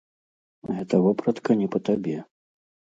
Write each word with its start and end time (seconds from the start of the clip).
Гэта 0.79 1.01
вопратка 1.05 1.59
не 1.63 1.71
па 1.77 1.85
табе. 1.91 2.17